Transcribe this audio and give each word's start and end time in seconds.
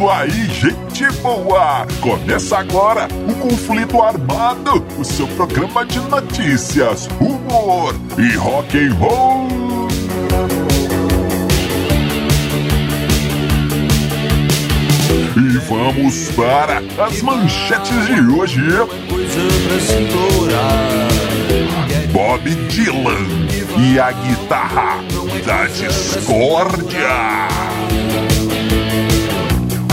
isso 0.00 0.08
aí, 0.08 0.46
gente 0.46 1.12
boa! 1.20 1.86
Começa 2.00 2.56
agora 2.56 3.06
o 3.28 3.34
Conflito 3.34 4.00
Armado, 4.00 4.82
o 4.98 5.04
seu 5.04 5.28
programa 5.28 5.84
de 5.84 6.00
notícias, 6.00 7.06
humor 7.20 7.94
e 8.16 8.34
rock 8.36 8.78
and 8.78 8.94
roll. 8.94 9.88
E 15.36 15.58
vamos 15.68 16.30
para 16.30 16.82
as 17.04 17.20
manchetes 17.20 18.06
de 18.06 18.20
hoje. 18.34 18.62
Bob 22.10 22.50
Dylan 22.68 23.26
e 23.78 24.00
a 24.00 24.12
guitarra 24.12 25.04
da 25.44 25.66
discórdia. 25.66 27.50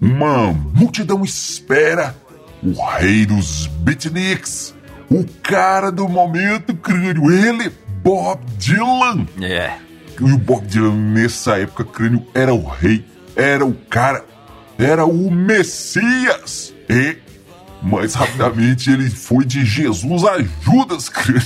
Uma 0.00 0.50
multidão 0.50 1.22
espera 1.22 2.16
o 2.62 2.72
rei 2.96 3.26
dos 3.26 3.66
beatniks, 3.66 4.74
o 5.10 5.22
cara 5.42 5.92
do 5.92 6.08
momento, 6.08 6.74
crânio, 6.74 7.30
ele, 7.30 7.70
Bob 8.02 8.40
Dylan. 8.56 9.26
É. 9.38 9.86
E 10.20 10.32
o 10.32 10.38
Bob 10.38 10.66
Dylan, 10.66 10.94
nessa 10.94 11.58
época, 11.58 11.84
crânio, 11.84 12.26
era 12.34 12.52
o 12.52 12.66
rei, 12.66 13.04
era 13.36 13.64
o 13.64 13.72
cara, 13.72 14.24
era 14.76 15.04
o 15.04 15.30
Messias. 15.30 16.74
E, 16.88 17.16
mais 17.80 18.14
rapidamente, 18.14 18.90
ele 18.90 19.08
foi 19.08 19.44
de 19.44 19.64
Jesus 19.64 20.24
a 20.24 20.42
Judas, 20.62 21.08
crânio. 21.08 21.42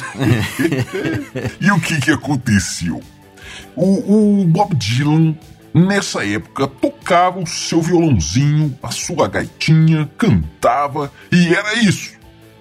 e 1.61 1.71
o 1.71 1.81
que 1.81 2.01
que 2.01 2.11
aconteceu? 2.11 3.03
O, 3.77 4.41
o 4.41 4.45
Bob 4.47 4.75
Dylan, 4.75 5.37
nessa 5.75 6.25
época, 6.25 6.67
tocava 6.67 7.41
o 7.41 7.47
seu 7.47 7.83
violãozinho, 7.83 8.77
a 8.83 8.91
sua 8.91 9.29
gaitinha, 9.29 10.11
cantava, 10.17 11.13
e 11.31 11.55
era 11.55 11.75
isso. 11.75 12.13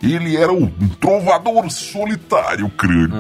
Ele 0.04 0.36
era 0.36 0.52
um 0.52 0.68
trovador 1.00 1.70
solitário, 1.70 2.70
crânio. 2.72 3.16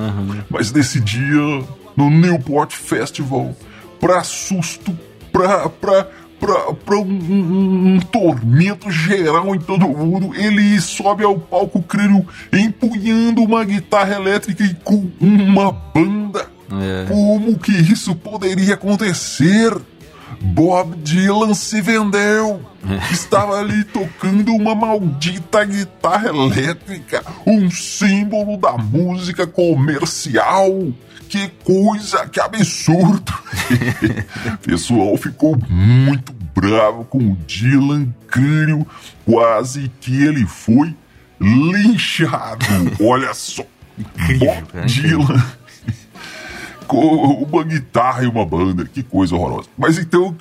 Mas 0.49 0.71
nesse 0.71 0.99
dia, 0.99 1.63
no 1.95 2.09
Newport 2.09 2.71
Festival, 2.73 3.55
pra 3.99 4.23
susto, 4.23 4.97
pra, 5.31 5.69
pra, 5.69 6.07
pra, 6.39 6.73
pra 6.73 6.95
um, 6.97 7.01
um- 7.03 7.93
um 7.95 7.99
tormento 7.99 8.89
geral 8.91 9.53
em 9.55 9.59
todo 9.59 9.87
mundo, 9.87 10.35
ele 10.35 10.79
sobe 10.81 11.23
ao 11.23 11.37
palco, 11.37 11.81
crânio, 11.83 12.25
empunhando 12.51 13.41
uma 13.43 13.63
guitarra 13.63 14.15
elétrica 14.15 14.63
e 14.63 14.73
com 14.75 15.09
uma 15.19 15.71
banda. 15.71 16.47
É. 16.71 17.05
Como 17.07 17.59
que 17.59 17.71
isso 17.73 18.15
poderia 18.15 18.75
acontecer? 18.75 19.75
Bob 20.43 20.95
Dylan 21.03 21.53
se 21.53 21.81
vendeu. 21.81 22.61
Estava 23.11 23.59
ali 23.59 23.83
tocando 23.83 24.53
uma 24.55 24.73
maldita 24.73 25.63
guitarra 25.65 26.29
elétrica, 26.29 27.23
um 27.45 27.69
símbolo 27.69 28.57
da 28.57 28.71
música 28.77 29.45
comercial. 29.45 30.71
Que 31.31 31.47
coisa, 31.63 32.27
que 32.27 32.41
absurdo! 32.41 33.33
pessoal 34.61 35.15
ficou 35.15 35.57
muito 35.69 36.33
bravo 36.53 37.05
com 37.05 37.19
o 37.19 37.37
Dylan 37.47 38.13
Crânio, 38.27 38.85
quase 39.25 39.89
que 40.01 40.23
ele 40.23 40.45
foi 40.45 40.93
linchado. 41.39 42.65
Olha 42.99 43.33
só, 43.33 43.63
Bob 43.97 44.67
cara, 44.73 44.85
Dylan 44.85 45.41
com 46.85 47.45
uma 47.49 47.63
guitarra 47.63 48.25
e 48.25 48.27
uma 48.27 48.45
banda. 48.45 48.83
Que 48.83 49.01
coisa 49.01 49.33
horrorosa. 49.33 49.69
Mas 49.77 49.97
então, 49.97 50.35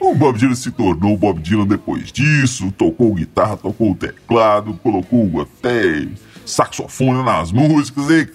o 0.00 0.14
Bob 0.14 0.38
Dylan 0.38 0.54
se 0.54 0.70
tornou 0.70 1.14
Bob 1.18 1.42
Dylan 1.42 1.66
depois 1.66 2.10
disso. 2.10 2.72
Tocou 2.72 3.14
guitarra, 3.16 3.58
tocou 3.58 3.94
teclado, 3.94 4.72
colocou 4.82 5.42
até 5.42 6.06
saxofone 6.46 7.22
nas 7.22 7.52
músicas. 7.52 8.08
E, 8.08 8.28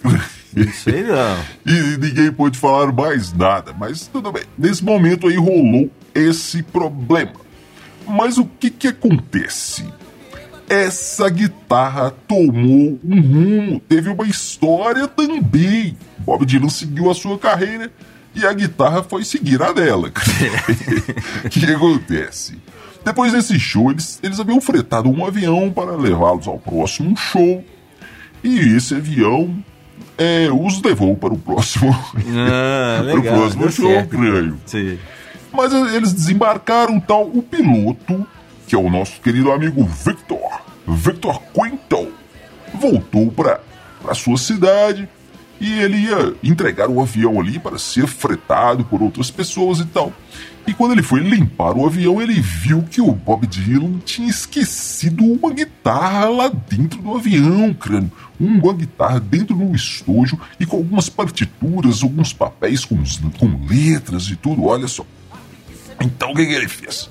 Sei 0.74 1.04
não. 1.04 1.38
e 1.66 1.98
ninguém 1.98 2.32
pôde 2.32 2.58
falar 2.58 2.92
mais 2.92 3.34
nada. 3.34 3.74
Mas 3.74 4.08
tudo 4.08 4.32
bem. 4.32 4.44
Nesse 4.58 4.84
momento 4.84 5.28
aí 5.28 5.36
rolou 5.36 5.90
esse 6.14 6.64
problema. 6.64 7.34
Mas 8.08 8.38
o 8.38 8.46
que 8.46 8.70
que 8.70 8.88
acontece? 8.88 9.86
essa 10.70 11.30
guitarra 11.30 12.12
tomou 12.28 13.00
um 13.04 13.22
rumo, 13.22 13.80
teve 13.80 14.10
uma 14.10 14.28
história 14.28 15.08
também. 15.08 15.98
Bob 16.20 16.46
Dylan 16.46 16.70
seguiu 16.70 17.10
a 17.10 17.16
sua 17.16 17.40
carreira 17.40 17.92
e 18.36 18.46
a 18.46 18.54
guitarra 18.54 19.02
foi 19.02 19.24
seguir 19.24 19.62
a 19.64 19.72
dela. 19.72 20.10
O 20.10 20.12
que 21.50 21.66
acontece? 21.66 22.58
Depois 23.04 23.32
desse 23.32 23.58
show, 23.58 23.90
eles, 23.90 24.20
eles 24.22 24.40
haviam 24.40 24.60
fretado 24.60 25.10
um 25.10 25.26
avião 25.26 25.72
para 25.72 25.96
levá-los 25.96 26.48
ao 26.48 26.60
próximo 26.60 27.16
show. 27.16 27.64
E 28.44 28.60
esse 28.76 28.96
avião 28.96 29.56
é, 30.18 30.50
os 30.52 30.82
levou 30.82 31.16
para 31.16 31.34
o 31.34 31.38
próximo, 31.38 31.96
Ah, 32.36 33.02
para 33.06 33.14
o 33.14 33.16
legal. 33.18 33.36
próximo 33.38 33.72
show, 33.72 33.90
certo. 33.92 34.10
creio. 34.18 34.60
Sim. 34.66 34.98
Mas 35.54 35.72
eles 35.94 36.14
desembarcaram 36.14 37.00
tal 37.00 37.26
o 37.28 37.42
piloto, 37.42 38.28
que 38.68 38.76
é 38.76 38.78
o 38.78 38.90
nosso 38.90 39.20
querido 39.22 39.52
amigo 39.52 39.84
Victor, 39.84 40.62
Victor 40.88 41.42
Quintal, 41.54 42.08
voltou 42.74 43.32
para 43.32 43.60
a 44.08 44.14
sua 44.14 44.38
cidade 44.38 45.08
e 45.60 45.80
ele 45.80 45.98
ia 45.98 46.34
entregar 46.44 46.90
o 46.90 47.02
avião 47.02 47.40
ali 47.40 47.58
para 47.58 47.78
ser 47.80 48.06
fretado 48.08 48.84
por 48.86 49.02
outras 49.02 49.32
pessoas 49.32 49.80
e 49.80 49.86
tal. 49.86 50.12
E 50.68 50.74
quando 50.74 50.92
ele 50.92 51.02
foi 51.02 51.22
limpar 51.22 51.78
o 51.78 51.86
avião, 51.86 52.22
ele 52.22 52.42
viu 52.42 52.84
que 52.84 53.00
o 53.00 53.14
Bob 53.14 53.48
Dylan 53.48 54.00
tinha 54.00 54.30
esquecido 54.30 55.24
uma 55.24 55.54
guitarra 55.54 56.28
lá 56.28 56.50
dentro 56.50 57.02
do 57.02 57.16
avião, 57.16 57.74
crânio. 57.74 58.12
Uma 58.38 58.74
guitarra 58.74 59.18
dentro 59.18 59.56
do 59.56 59.74
estojo 59.74 60.38
e 60.60 60.66
com 60.66 60.76
algumas 60.76 61.08
partituras, 61.08 62.04
alguns 62.04 62.34
papéis 62.34 62.84
com, 62.84 62.98
com 63.40 63.66
letras 63.66 64.28
e 64.28 64.36
tudo, 64.36 64.66
olha 64.66 64.90
só. 64.90 65.06
Então 66.02 66.34
o 66.34 66.36
que, 66.36 66.46
que 66.46 66.54
ele 66.54 66.68
fez? 66.68 67.10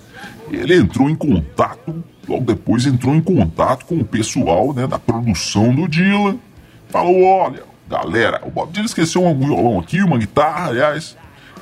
Ele 0.50 0.76
entrou 0.76 1.08
em 1.08 1.16
contato, 1.16 2.04
logo 2.28 2.44
depois 2.44 2.84
entrou 2.84 3.14
em 3.14 3.22
contato 3.22 3.86
com 3.86 3.96
o 3.96 4.04
pessoal 4.04 4.74
né, 4.74 4.86
da 4.86 4.98
produção 4.98 5.74
do 5.74 5.88
Dylan. 5.88 6.36
Falou: 6.90 7.24
olha, 7.24 7.64
galera, 7.88 8.42
o 8.44 8.50
Bob 8.50 8.70
Dylan 8.70 8.84
esqueceu 8.84 9.24
um 9.24 9.36
violão 9.38 9.80
aqui, 9.80 10.02
uma 10.02 10.18
guitarra, 10.18 10.68
aliás. 10.68 11.16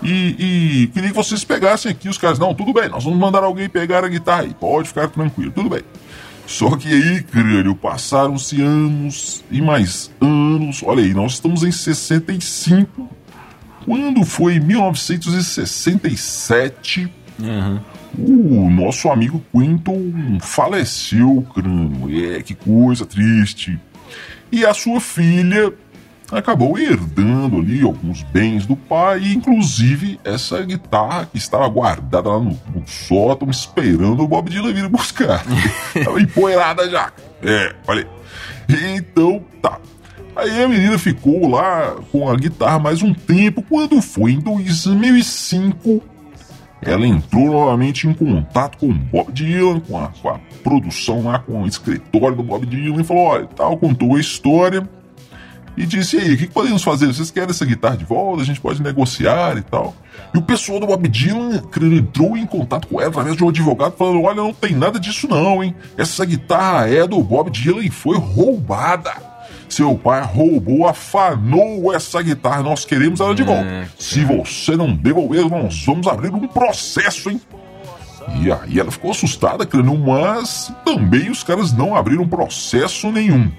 E, 0.04 0.84
e 0.84 0.86
queria 0.88 1.08
que 1.08 1.14
vocês 1.14 1.44
pegassem 1.44 1.90
aqui 1.90 2.08
os 2.08 2.18
caras. 2.18 2.38
Não, 2.38 2.54
tudo 2.54 2.72
bem, 2.72 2.88
nós 2.88 3.04
vamos 3.04 3.18
mandar 3.18 3.42
alguém 3.42 3.68
pegar 3.68 4.04
a 4.04 4.08
guitarra 4.08 4.42
aí. 4.42 4.54
Pode 4.54 4.88
ficar 4.88 5.08
tranquilo, 5.08 5.50
tudo 5.50 5.70
bem. 5.70 5.82
Só 6.46 6.76
que 6.76 6.88
aí, 6.88 7.22
crânio, 7.22 7.74
passaram-se 7.74 8.60
anos 8.60 9.42
e 9.50 9.62
mais 9.62 10.10
anos. 10.20 10.82
Olha 10.84 11.02
aí, 11.02 11.14
nós 11.14 11.32
estamos 11.32 11.62
em 11.62 11.72
65. 11.72 13.08
Quando 13.86 14.22
foi 14.24 14.56
em 14.56 14.60
1967, 14.60 17.10
o 18.18 18.68
nosso 18.70 19.08
amigo 19.08 19.42
Quinton 19.50 20.38
faleceu, 20.40 21.46
crânio. 21.54 22.36
É, 22.36 22.42
que 22.42 22.54
coisa 22.54 23.06
triste. 23.06 23.80
E 24.52 24.66
a 24.66 24.74
sua 24.74 25.00
filha 25.00 25.72
acabou 26.30 26.78
herdando 26.78 27.58
ali 27.58 27.82
alguns 27.82 28.22
bens 28.22 28.66
do 28.66 28.76
pai, 28.76 29.32
inclusive 29.32 30.18
essa 30.24 30.62
guitarra 30.62 31.26
que 31.26 31.38
estava 31.38 31.68
guardada 31.68 32.28
lá 32.28 32.38
no, 32.38 32.58
no 32.74 32.86
sótão, 32.86 33.50
esperando 33.50 34.22
o 34.22 34.28
Bob 34.28 34.50
Dylan 34.50 34.72
vir 34.72 34.88
buscar. 34.88 35.44
Estava 35.94 36.20
empoeirada 36.20 36.88
já. 36.88 37.12
É, 37.42 37.74
olha 37.86 38.08
aí. 38.68 38.96
Então, 38.96 39.42
tá. 39.60 39.78
Aí 40.36 40.62
a 40.62 40.68
menina 40.68 40.98
ficou 40.98 41.48
lá 41.48 41.94
com 42.10 42.28
a 42.28 42.34
guitarra 42.34 42.78
mais 42.78 43.02
um 43.02 43.14
tempo. 43.14 43.62
Quando 43.62 44.02
foi 44.02 44.32
em 44.32 44.40
2005, 44.40 46.02
ela 46.82 47.06
entrou 47.06 47.46
novamente 47.46 48.08
em 48.08 48.12
contato 48.12 48.78
com 48.78 48.88
o 48.88 48.94
Bob 48.94 49.32
Dylan, 49.32 49.80
com 49.80 49.96
a, 49.96 50.08
com 50.08 50.28
a 50.28 50.40
produção 50.62 51.22
lá, 51.24 51.38
com 51.38 51.62
o 51.62 51.66
escritório 51.66 52.36
do 52.36 52.42
Bob 52.42 52.66
Dylan, 52.66 53.00
e 53.00 53.04
falou: 53.04 53.24
olha, 53.24 53.46
tal, 53.46 53.76
contou 53.76 54.16
a 54.16 54.20
história. 54.20 54.88
E 55.76 55.86
disse: 55.86 56.16
e 56.16 56.20
aí, 56.20 56.34
o 56.34 56.38
que, 56.38 56.46
que 56.46 56.52
podemos 56.52 56.82
fazer? 56.82 57.06
Vocês 57.06 57.30
querem 57.30 57.50
essa 57.50 57.64
guitarra 57.64 57.96
de 57.96 58.04
volta? 58.04 58.42
A 58.42 58.44
gente 58.44 58.60
pode 58.60 58.82
negociar 58.82 59.56
e 59.56 59.62
tal. 59.62 59.94
E 60.32 60.38
o 60.38 60.42
pessoal 60.42 60.78
do 60.78 60.86
Bob 60.86 61.08
Dylan 61.08 61.62
entrou 61.92 62.36
em 62.36 62.46
contato 62.46 62.86
com 62.86 63.00
ela 63.00 63.10
através 63.10 63.36
de 63.36 63.44
um 63.44 63.48
advogado, 63.48 63.96
falando: 63.96 64.22
olha, 64.22 64.36
não 64.36 64.52
tem 64.52 64.74
nada 64.74 65.00
disso 65.00 65.26
não, 65.28 65.62
hein? 65.62 65.74
Essa 65.96 66.24
guitarra 66.24 66.88
é 66.88 67.06
do 67.06 67.20
Bob 67.22 67.50
Dylan 67.50 67.82
e 67.82 67.90
foi 67.90 68.16
roubada. 68.18 69.12
Seu 69.68 69.96
pai 69.96 70.22
roubou, 70.22 70.86
afanou 70.86 71.92
essa 71.92 72.22
guitarra. 72.22 72.62
Nós 72.62 72.84
queremos 72.84 73.20
ela 73.20 73.34
de 73.34 73.42
volta. 73.42 73.88
Se 73.98 74.24
você 74.24 74.76
não 74.76 74.94
devolver, 74.94 75.48
nós 75.48 75.84
vamos 75.84 76.06
abrir 76.06 76.32
um 76.32 76.46
processo, 76.46 77.30
hein? 77.30 77.40
E 78.40 78.50
aí 78.50 78.78
ela 78.78 78.90
ficou 78.90 79.10
assustada, 79.10 79.66
crânio, 79.66 79.98
mas 79.98 80.72
também 80.84 81.30
os 81.30 81.42
caras 81.42 81.72
não 81.72 81.94
abriram 81.96 82.26
processo 82.26 83.10
nenhum. 83.10 83.50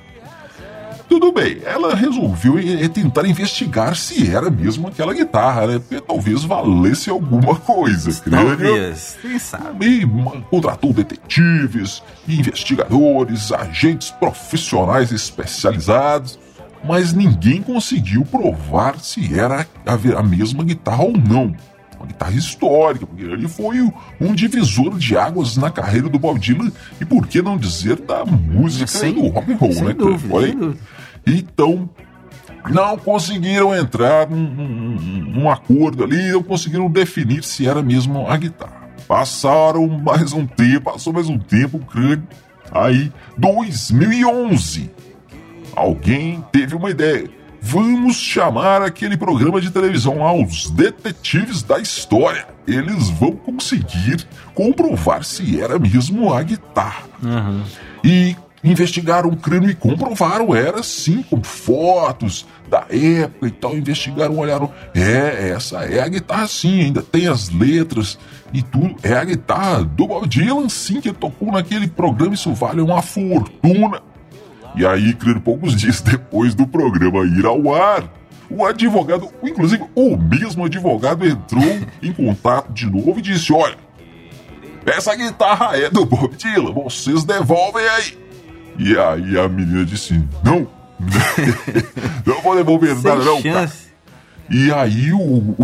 Tudo 1.07 1.31
bem, 1.31 1.61
ela 1.63 1.95
resolveu 1.95 2.55
tentar 2.89 3.27
investigar 3.27 3.95
se 3.95 4.29
era 4.33 4.49
mesmo 4.49 4.87
aquela 4.87 5.13
guitarra, 5.13 5.67
né? 5.67 5.79
Porque 5.79 6.01
talvez 6.01 6.43
valesse 6.43 7.09
alguma 7.09 7.55
coisa, 7.55 8.09
Talvez, 8.57 9.17
quem 9.21 9.39
sabe. 9.39 9.85
E 10.01 10.07
contratou 10.49 10.91
detetives, 10.91 12.01
investigadores, 12.27 13.51
agentes 13.51 14.09
profissionais 14.11 15.11
especializados, 15.11 16.39
mas 16.83 17.13
ninguém 17.13 17.61
conseguiu 17.61 18.25
provar 18.25 18.99
se 18.99 19.37
era 19.37 19.67
a 19.85 20.23
mesma 20.23 20.63
guitarra 20.63 21.03
ou 21.03 21.15
não 21.17 21.55
uma 22.05 22.07
guitarra 22.07 22.33
histórica, 22.33 23.05
porque 23.05 23.23
ele 23.23 23.47
foi 23.47 23.81
um 24.21 24.33
divisor 24.33 24.97
de 24.97 25.17
águas 25.17 25.57
na 25.57 25.71
carreira 25.71 26.07
do 26.07 26.19
Bob 26.19 26.39
Dylan 26.39 26.71
e 27.01 27.05
por 27.05 27.27
que 27.27 27.41
não 27.41 27.57
dizer 27.57 27.97
da 27.97 28.23
música 28.23 28.87
sem, 28.87 29.13
do 29.13 29.27
rock 29.27 29.51
and 29.51 29.57
roll, 29.57 29.73
né? 29.83 29.93
Dúvida, 29.93 30.33
Olha. 30.33 30.73
Então, 31.25 31.89
não 32.69 32.97
conseguiram 32.97 33.75
entrar 33.75 34.29
num, 34.29 34.37
num, 34.37 34.95
num, 35.31 35.49
acordo 35.49 36.03
ali, 36.03 36.31
não 36.31 36.43
conseguiram 36.43 36.89
definir 36.89 37.43
se 37.43 37.67
era 37.67 37.81
mesmo 37.81 38.27
a 38.27 38.37
guitarra. 38.37 38.85
Passaram 39.07 39.87
mais 39.87 40.33
um 40.33 40.45
tempo, 40.45 40.91
passou 40.91 41.13
mais 41.13 41.27
um 41.27 41.37
tempo, 41.37 41.79
crânio. 41.79 42.27
Aí, 42.71 43.11
2011, 43.37 44.89
alguém 45.75 46.43
teve 46.51 46.75
uma 46.75 46.89
ideia. 46.89 47.29
Vamos 47.67 48.17
chamar 48.17 48.83
aquele 48.83 49.17
programa 49.17 49.59
de 49.59 49.71
televisão 49.71 50.19
lá, 50.19 50.31
os 50.31 50.69
detetives 50.69 51.63
da 51.63 51.79
história. 51.79 52.47
Eles 52.67 53.09
vão 53.09 53.31
conseguir 53.31 54.23
comprovar 54.53 55.23
se 55.23 55.59
era 55.59 55.79
mesmo 55.79 56.31
a 56.31 56.43
guitarra. 56.43 57.05
Uhum. 57.23 57.63
E 58.03 58.35
investigaram 58.63 59.29
o 59.29 59.35
crânio 59.35 59.71
e 59.71 59.73
comprovaram, 59.73 60.53
era 60.53 60.83
sim, 60.83 61.23
com 61.23 61.43
fotos 61.43 62.45
da 62.69 62.85
época 62.87 63.47
e 63.47 63.51
tal, 63.51 63.75
investigaram, 63.75 64.37
olharam, 64.37 64.71
é, 64.93 65.49
essa 65.49 65.85
é 65.85 66.01
a 66.01 66.07
guitarra 66.07 66.47
sim, 66.47 66.81
ainda 66.81 67.01
tem 67.01 67.27
as 67.27 67.49
letras 67.49 68.19
e 68.53 68.61
tudo, 68.61 68.95
é 69.01 69.13
a 69.13 69.23
guitarra 69.23 69.83
do 69.83 70.07
Bob 70.07 70.27
Dylan 70.27 70.69
sim, 70.69 71.01
que 71.01 71.11
tocou 71.11 71.51
naquele 71.51 71.87
programa, 71.87 72.35
isso 72.35 72.53
vale 72.53 72.79
uma 72.79 73.01
fortuna. 73.01 74.03
E 74.75 74.85
aí, 74.85 75.13
crânio, 75.13 75.41
poucos 75.41 75.75
dias 75.75 76.01
depois 76.01 76.53
do 76.53 76.67
programa 76.67 77.25
ir 77.25 77.45
ao 77.45 77.73
ar, 77.73 78.03
o 78.49 78.65
advogado, 78.65 79.29
inclusive 79.41 79.83
o 79.95 80.17
mesmo 80.17 80.65
advogado, 80.65 81.25
entrou 81.25 81.63
em 82.01 82.11
contato 82.11 82.71
de 82.73 82.85
novo 82.85 83.19
e 83.19 83.21
disse: 83.21 83.53
Olha, 83.53 83.77
essa 84.85 85.15
guitarra 85.15 85.77
é 85.77 85.89
do 85.89 86.05
Bob 86.05 86.35
Dylan, 86.35 86.73
vocês 86.73 87.23
devolvem 87.23 87.87
aí. 87.87 88.17
E 88.77 88.97
aí 88.97 89.39
a 89.39 89.47
menina 89.47 89.85
disse: 89.85 90.21
Não, 90.43 90.67
não 92.25 92.41
vou 92.43 92.55
devolver 92.55 92.95
nada, 92.95 93.23
não. 93.23 93.41
Cara. 93.41 93.71
E 94.49 94.71
aí 94.71 95.11
o, 95.11 95.17
o, 95.17 95.55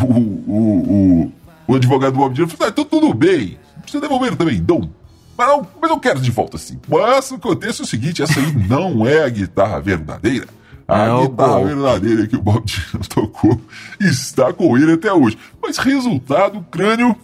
o, 0.47 1.25
o, 1.27 1.31
o 1.67 1.75
advogado 1.75 2.13
do 2.13 2.19
Bob 2.19 2.33
Dylan 2.33 2.47
falou: 2.47 2.67
ah, 2.67 2.69
então 2.71 2.85
tudo 2.85 3.13
bem, 3.13 3.59
não 3.75 3.81
precisa 3.81 4.01
devolver 4.01 4.35
também, 4.35 4.63
não. 4.65 4.89
Mas, 5.37 5.47
não. 5.47 5.67
mas 5.81 5.89
eu 5.89 5.99
quero 5.99 6.19
de 6.19 6.31
volta 6.31 6.57
assim. 6.57 6.79
Mas 6.87 7.31
acontece 7.31 7.81
o 7.81 7.85
seguinte: 7.85 8.21
essa 8.21 8.39
aí 8.39 8.53
não 8.67 9.05
é 9.05 9.23
a 9.23 9.29
guitarra 9.29 9.79
verdadeira. 9.79 10.47
A 10.87 11.05
é 11.05 11.21
guitarra 11.21 11.59
bom. 11.59 11.65
verdadeira 11.65 12.27
que 12.27 12.35
o 12.35 12.41
Bob 12.41 12.65
Dylan 12.65 13.03
tocou 13.07 13.61
está 13.99 14.51
com 14.51 14.77
ele 14.77 14.93
até 14.93 15.13
hoje. 15.13 15.37
Mas 15.61 15.77
resultado, 15.77 16.65
crânio, 16.69 17.15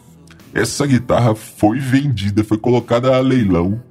essa 0.53 0.87
guitarra 0.87 1.35
foi 1.35 1.79
vendida, 1.79 2.43
foi 2.43 2.57
colocada 2.57 3.15
a 3.15 3.19
leilão 3.19 3.81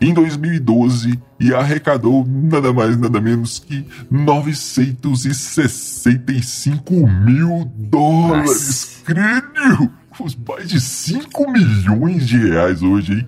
em 0.00 0.14
2012 0.14 1.18
e 1.40 1.54
arrecadou 1.54 2.24
nada 2.26 2.72
mais 2.72 2.96
nada 2.96 3.20
menos 3.20 3.58
que 3.58 3.84
965 4.10 7.06
mil 7.06 7.70
dólares. 7.76 9.02
Crânio! 9.04 9.90
Os 10.20 10.36
mais 10.36 10.68
de 10.68 10.80
5 10.80 11.50
milhões 11.50 12.24
de 12.26 12.38
reais 12.38 12.82
hoje, 12.82 13.14
hein? 13.14 13.26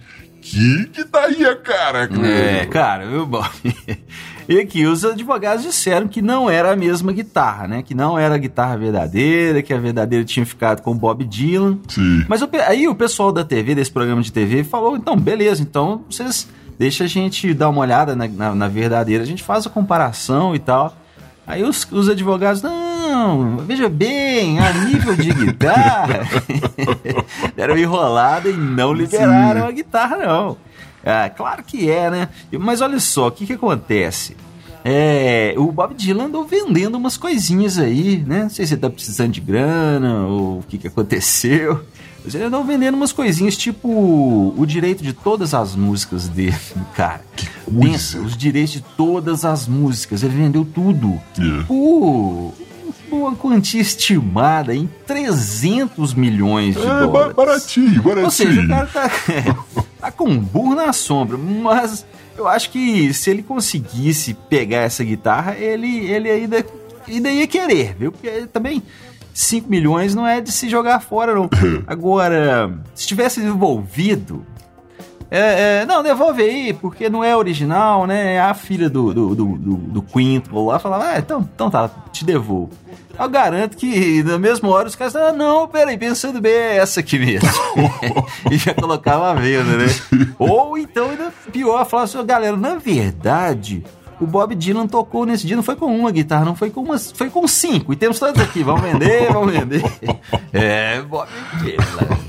Que 0.50 0.86
que 0.86 1.04
daria, 1.04 1.56
cara? 1.56 2.08
É, 2.24 2.66
cara, 2.66 3.06
viu, 3.06 3.26
Bob? 3.26 3.50
E 4.48 4.60
aqui 4.60 4.86
os 4.86 5.04
advogados 5.04 5.64
disseram 5.64 6.06
que 6.06 6.22
não 6.22 6.48
era 6.48 6.70
a 6.70 6.76
mesma 6.76 7.12
guitarra, 7.12 7.66
né? 7.66 7.82
Que 7.82 7.96
não 7.96 8.16
era 8.16 8.36
a 8.36 8.38
guitarra 8.38 8.76
verdadeira, 8.76 9.60
que 9.60 9.74
a 9.74 9.76
verdadeira 9.76 10.24
tinha 10.24 10.46
ficado 10.46 10.82
com 10.82 10.96
Bob 10.96 11.24
Dylan. 11.24 11.80
Sim. 11.88 12.24
Mas 12.28 12.42
o, 12.42 12.48
aí 12.64 12.86
o 12.86 12.94
pessoal 12.94 13.32
da 13.32 13.42
TV, 13.42 13.74
desse 13.74 13.90
programa 13.90 14.22
de 14.22 14.32
TV, 14.32 14.62
falou: 14.62 14.96
então, 14.96 15.16
beleza, 15.16 15.62
então 15.62 16.04
vocês 16.08 16.48
deixa 16.78 17.04
a 17.04 17.06
gente 17.08 17.52
dar 17.54 17.70
uma 17.70 17.80
olhada 17.80 18.14
na, 18.14 18.28
na, 18.28 18.54
na 18.54 18.68
verdadeira, 18.68 19.24
a 19.24 19.26
gente 19.26 19.42
faz 19.42 19.66
a 19.66 19.70
comparação 19.70 20.54
e 20.54 20.60
tal. 20.60 20.96
Aí 21.46 21.62
os, 21.62 21.86
os 21.92 22.08
advogados, 22.08 22.60
não, 22.60 23.58
veja 23.58 23.88
bem, 23.88 24.58
a 24.58 24.72
nível 24.72 25.14
de 25.14 25.32
guitarra, 25.32 26.26
deram 27.54 27.78
enrolada 27.78 28.48
e 28.48 28.52
não 28.52 28.92
liberaram 28.92 29.62
Sim. 29.62 29.68
a 29.68 29.70
guitarra, 29.70 30.16
não. 30.16 30.56
Ah, 31.04 31.30
claro 31.30 31.62
que 31.62 31.88
é, 31.88 32.10
né? 32.10 32.28
Mas 32.58 32.80
olha 32.80 32.98
só, 32.98 33.28
o 33.28 33.30
que, 33.30 33.46
que 33.46 33.52
acontece? 33.52 34.36
É, 34.84 35.54
o 35.56 35.70
Bob 35.70 35.94
Dylan 35.94 36.24
andou 36.24 36.44
vendendo 36.44 36.96
umas 36.96 37.16
coisinhas 37.16 37.78
aí, 37.78 38.24
né? 38.26 38.42
Não 38.42 38.50
sei 38.50 38.66
se 38.66 38.74
ele 38.74 38.80
tá 38.80 38.90
precisando 38.90 39.32
de 39.32 39.40
grana 39.40 40.26
ou 40.26 40.58
o 40.58 40.64
que, 40.68 40.78
que 40.78 40.88
aconteceu. 40.88 41.84
Ele 42.34 42.44
andou 42.44 42.64
vendendo 42.64 42.94
umas 42.94 43.12
coisinhas, 43.12 43.56
tipo 43.56 43.88
o 44.56 44.66
direito 44.66 45.02
de 45.02 45.12
todas 45.12 45.54
as 45.54 45.74
músicas 45.76 46.28
dele, 46.28 46.56
cara. 46.94 47.22
Pensa, 47.80 48.18
os 48.18 48.36
direitos 48.36 48.72
de 48.72 48.80
todas 48.96 49.44
as 49.44 49.66
músicas. 49.66 50.22
Ele 50.22 50.34
vendeu 50.34 50.64
tudo. 50.64 51.20
Yeah. 51.38 51.64
Por 51.66 52.54
uma 53.10 53.34
quantia 53.34 53.80
estimada 53.80 54.74
em 54.74 54.88
300 55.06 56.14
milhões 56.14 56.74
de 56.74 56.82
é, 56.82 57.00
dólares. 57.00 57.34
Baratinho, 57.34 58.02
baratinho. 58.02 58.24
Ou 58.24 58.30
seja, 58.30 58.60
o 58.62 58.68
cara 58.68 58.86
tá, 58.86 59.10
tá 60.00 60.10
com 60.10 60.28
um 60.28 60.38
burro 60.38 60.74
na 60.74 60.92
sombra, 60.92 61.38
mas 61.38 62.04
eu 62.36 62.46
acho 62.46 62.70
que 62.70 63.12
se 63.14 63.30
ele 63.30 63.42
conseguisse 63.42 64.34
pegar 64.48 64.80
essa 64.80 65.02
guitarra, 65.02 65.56
ele, 65.56 66.06
ele 66.06 66.30
ainda, 66.30 66.64
ainda 67.08 67.30
ia 67.30 67.46
querer, 67.46 67.94
viu? 67.98 68.12
Porque 68.12 68.46
também 68.52 68.82
5 69.36 69.68
milhões 69.68 70.14
não 70.14 70.26
é 70.26 70.40
de 70.40 70.50
se 70.50 70.66
jogar 70.68 71.00
fora, 71.00 71.34
não. 71.34 71.48
Agora, 71.86 72.72
se 72.94 73.06
tivesse 73.06 73.40
envolvido. 73.40 74.44
É, 75.30 75.80
é, 75.80 75.86
não, 75.86 76.02
devolve 76.02 76.40
aí, 76.40 76.72
porque 76.72 77.10
não 77.10 77.22
é 77.22 77.36
original, 77.36 78.06
né? 78.06 78.34
É 78.34 78.40
a 78.40 78.54
filha 78.54 78.88
do, 78.88 79.12
do, 79.12 79.34
do, 79.34 79.44
do, 79.58 79.76
do 79.76 80.02
Quinto 80.02 80.64
lá 80.64 80.78
falava, 80.78 81.08
ah, 81.08 81.18
então, 81.18 81.46
então 81.54 81.68
tá, 81.68 81.90
te 82.12 82.24
devolvo. 82.24 82.70
Eu 83.18 83.28
garanto 83.28 83.76
que 83.76 84.22
na 84.22 84.38
mesma 84.38 84.68
hora 84.68 84.88
os 84.88 84.94
caras 84.94 85.16
ah, 85.16 85.32
não, 85.32 85.66
peraí, 85.66 85.98
pensando 85.98 86.40
bem, 86.40 86.52
é 86.52 86.76
essa 86.76 87.00
aqui 87.00 87.18
mesmo. 87.18 87.48
e 88.50 88.56
já 88.56 88.72
colocava 88.72 89.32
a 89.32 89.34
venda, 89.34 89.76
né? 89.76 89.86
Ou 90.38 90.78
então, 90.78 91.10
ainda 91.10 91.32
pior, 91.52 91.84
falar 91.84 92.04
assim, 92.04 92.24
galera, 92.24 92.56
na 92.56 92.76
verdade, 92.76 93.84
o 94.20 94.26
Bob 94.26 94.54
Dylan 94.54 94.86
tocou 94.86 95.26
nesse 95.26 95.46
dia, 95.46 95.56
não 95.56 95.62
foi 95.62 95.76
com 95.76 95.86
uma 95.86 96.10
guitarra, 96.10 96.44
não 96.44 96.56
foi 96.56 96.70
com 96.70 96.82
uma, 96.82 96.98
foi 96.98 97.30
com 97.30 97.46
cinco. 97.46 97.92
E 97.92 97.96
temos 97.96 98.18
todos 98.18 98.40
aqui, 98.40 98.62
vamos 98.62 98.82
vender, 98.82 99.30
vamos 99.32 99.52
vender. 99.52 99.82
É, 100.52 101.02
Bob 101.02 101.28
Dylan. 101.60 102.26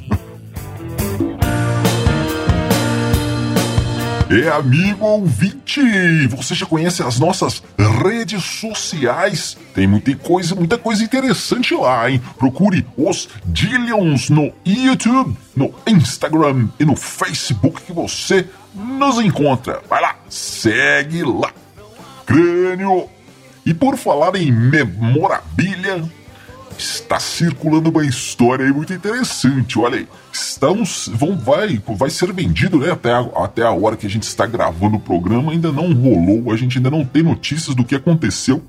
É, 4.30 4.50
amigo 4.50 5.06
ouvinte, 5.06 6.28
você 6.28 6.54
já 6.54 6.66
conhece 6.66 7.02
as 7.02 7.18
nossas 7.18 7.64
redes 8.04 8.44
sociais? 8.44 9.56
Tem 9.74 9.88
muita 9.88 10.14
coisa, 10.18 10.54
muita 10.54 10.78
coisa 10.78 11.02
interessante 11.02 11.74
lá, 11.74 12.12
hein? 12.12 12.22
Procure 12.38 12.86
os 12.98 13.30
Dillions 13.46 14.30
no 14.30 14.52
YouTube, 14.66 15.38
no 15.56 15.74
Instagram 15.88 16.68
e 16.78 16.84
no 16.84 16.98
Facebook 16.98 17.82
que 17.84 17.94
você 17.94 18.46
nos 18.76 19.18
encontra. 19.20 19.82
Vai 19.90 20.02
lá, 20.02 20.18
segue 20.28 21.24
lá. 21.24 21.54
Crânio. 22.28 23.10
E 23.66 23.74
por 23.74 23.98
falar 23.98 24.36
em 24.36 24.52
memorabilia, 24.52 26.04
está 26.78 27.20
circulando 27.20 27.90
uma 27.90 28.06
história 28.06 28.72
muito 28.72 28.94
interessante. 28.94 29.80
Olha 29.80 29.98
aí, 29.98 30.08
estamos, 30.32 31.10
vão, 31.14 31.38
vai, 31.38 31.82
vai 31.88 32.10
ser 32.10 32.32
vendido, 32.32 32.78
né? 32.78 32.92
Até 32.92 33.12
a, 33.12 33.20
até 33.44 33.64
a 33.64 33.72
hora 33.72 33.98
que 33.98 34.06
a 34.06 34.10
gente 34.10 34.24
está 34.24 34.46
gravando 34.46 34.98
o 34.98 35.00
programa, 35.00 35.52
ainda 35.52 35.72
não 35.72 35.94
rolou, 35.94 36.52
a 36.52 36.58
gente 36.58 36.78
ainda 36.78 36.92
não 36.92 37.04
tem 37.04 37.24
notícias 37.24 37.76
do 37.76 37.84
que 37.84 37.96
aconteceu, 37.96 38.64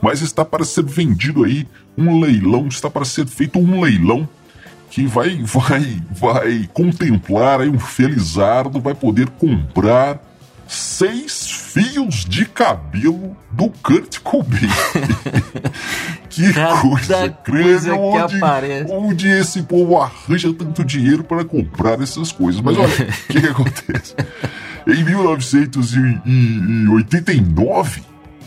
mas 0.00 0.22
está 0.22 0.44
para 0.44 0.64
ser 0.64 0.84
vendido 0.84 1.44
aí 1.44 1.66
um 1.96 2.20
leilão, 2.20 2.68
está 2.68 2.88
para 2.88 3.04
ser 3.04 3.26
feito 3.26 3.58
um 3.58 3.80
leilão 3.80 4.28
que 4.90 5.06
vai, 5.06 5.42
vai, 5.42 6.02
vai 6.10 6.70
contemplar 6.72 7.60
aí 7.60 7.68
um 7.68 7.78
felizardo, 7.78 8.80
vai 8.80 8.94
poder 8.94 9.28
comprar 9.30 10.27
seis 10.68 11.50
fios 11.72 12.24
de 12.26 12.44
cabelo 12.44 13.34
do 13.50 13.70
Kurt 13.82 14.18
Cobain. 14.20 14.68
que 16.28 16.52
Cada 16.52 16.80
coisa 16.80 17.30
coisa 17.30 17.94
onde, 17.94 18.36
aparece. 18.36 18.92
onde 18.92 19.28
esse 19.28 19.62
povo 19.62 19.96
arranja 19.96 20.52
tanto 20.52 20.84
dinheiro 20.84 21.24
para 21.24 21.42
comprar 21.44 22.00
essas 22.00 22.30
coisas. 22.30 22.60
Mas 22.60 22.76
olha, 22.76 22.88
o 22.88 22.92
que, 23.32 23.40
que 23.40 23.46
acontece? 23.46 24.14
Em 24.86 25.02
1989, 25.04 28.02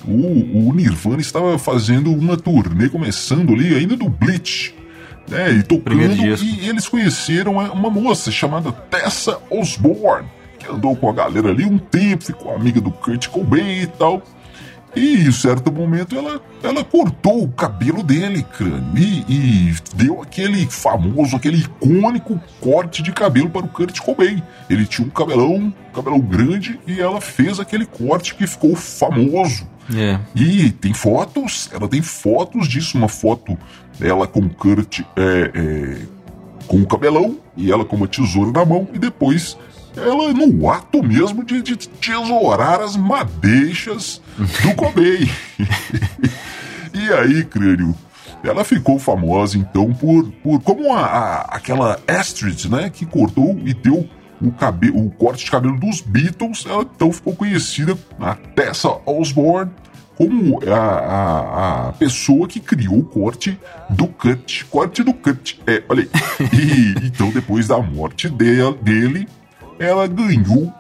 o, 0.08 0.70
o 0.70 0.74
Nirvana 0.74 1.22
estava 1.22 1.60
fazendo 1.60 2.12
uma 2.12 2.36
turnê, 2.36 2.90
começando 2.90 3.54
ali 3.54 3.76
ainda 3.76 3.96
do 3.96 4.10
Bleach. 4.10 4.74
Né, 5.28 5.52
e 5.52 5.62
tocando, 5.64 6.02
e 6.02 6.68
eles 6.68 6.88
conheceram 6.90 7.58
uma 7.58 7.92
moça 7.92 8.32
chamada 8.32 8.72
Tessa 8.72 9.38
Osborne, 9.50 10.28
andou 10.72 10.96
com 10.96 11.10
a 11.10 11.14
galera 11.14 11.50
ali 11.50 11.66
um 11.66 11.78
tempo, 11.78 12.24
ficou 12.24 12.56
amiga 12.56 12.82
do 12.82 12.92
Kurt 12.92 13.28
Cobain 13.28 13.82
e 13.82 13.88
tal. 13.88 14.22
E 14.94 15.28
em 15.28 15.32
certo 15.32 15.72
momento 15.72 16.18
ela, 16.18 16.42
ela 16.62 16.84
cortou 16.84 17.44
o 17.44 17.48
cabelo 17.48 18.04
dele, 18.04 18.44
crânio, 18.44 18.92
e, 18.98 19.24
e 19.70 19.76
deu 19.96 20.22
aquele 20.22 20.66
famoso, 20.66 21.36
aquele 21.36 21.60
icônico 21.60 22.40
corte 22.60 23.02
de 23.02 23.12
cabelo 23.14 23.50
para 23.50 23.66
o 23.66 23.70
Kurt 23.70 24.00
Cobain. 24.00 24.44
Ele 24.70 24.86
tinha 24.86 25.08
um 25.08 25.12
cabelão, 25.12 25.74
cabelão 25.94 26.20
grande, 26.20 26.78
e 26.86 27.00
ela 27.00 27.22
fez 27.22 27.58
aquele 27.60 27.86
corte 27.86 28.36
que 28.36 28.46
ficou 28.46 28.76
famoso. 28.76 29.66
É. 29.96 30.20
E 30.36 30.72
tem 30.72 30.94
fotos, 30.94 31.70
ela 31.74 31.88
tem 31.88 32.02
fotos 32.02 32.68
disso, 32.68 32.98
uma 32.98 33.08
foto 33.08 33.58
dela 33.98 34.28
com 34.28 34.42
o 34.42 34.50
Kurt 34.50 35.02
é, 35.16 35.52
é, 35.54 35.98
com 36.68 36.78
o 36.78 36.86
cabelão 36.86 37.38
e 37.58 37.72
ela 37.72 37.84
com 37.84 37.96
uma 37.96 38.08
tesoura 38.08 38.52
na 38.52 38.66
mão, 38.66 38.88
e 38.94 39.00
depois 39.00 39.58
ela 39.96 40.34
no 40.34 40.70
ato 40.70 41.02
mesmo 41.04 41.44
de, 41.44 41.62
de 41.62 41.76
tesourar 41.76 42.80
as 42.82 42.96
madeixas 42.96 44.22
do 44.38 44.74
Cobain. 44.76 45.30
e 46.94 47.14
aí, 47.14 47.44
crânio, 47.46 47.96
ela 48.44 48.64
ficou 48.64 48.98
famosa 49.00 49.58
então 49.58 49.94
por, 49.94 50.32
por 50.44 50.62
como 50.62 50.94
a, 50.94 51.02
a- 51.06 51.42
aquela 51.56 52.00
Astrid, 52.08 52.66
né, 52.70 52.90
que 52.90 53.06
cortou 53.06 53.60
e 53.66 53.74
deu 53.74 54.08
o, 54.42 54.52
cabelo, 54.52 55.06
o 55.06 55.12
corte 55.12 55.46
de 55.46 55.52
cabelo 55.52 55.80
dos 55.80 56.02
Beatles, 56.02 56.66
ela 56.68 56.84
então 56.84 57.12
ficou 57.12 57.36
conhecida, 57.36 57.96
a 58.20 58.34
Tessa 58.36 58.90
Osborne, 59.06 59.72
como 60.18 60.60
a, 60.68 60.76
a, 60.78 61.88
a 61.90 61.94
pessoa 61.94 62.48
que 62.48 62.60
criou 62.60 62.98
o 63.00 63.04
corte 63.04 63.58
do 63.90 64.08
Cut. 64.08 64.66
Corte 64.66 65.04
do 65.04 65.14
Cut. 65.14 65.60
É, 65.66 65.82
olha 65.90 66.02
aí. 66.04 66.10
E, 66.54 67.08
então, 67.08 67.30
depois 67.32 67.68
da 67.68 67.80
morte 67.80 68.30
dela, 68.30 68.74
dele, 68.74 69.28
ela 69.82 70.08
ganhou 70.08 70.72